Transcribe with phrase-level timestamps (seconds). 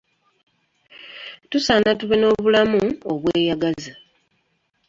[1.49, 3.93] Tusaana tube n'obulamu obweyagaza.